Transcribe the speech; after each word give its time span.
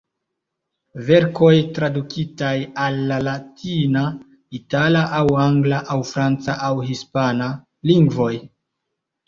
Verkoj 1.09 1.51
tradukitaj 1.77 2.53
al 2.85 2.97
la 3.11 3.19
latina, 3.27 4.03
itala 4.61 5.05
aŭ 5.21 5.21
angla 5.45 5.85
aŭ 5.97 6.01
franca 6.15 6.59
aŭ 6.71 6.75
hispana... 6.91 7.55
lingvoj. 7.95 8.35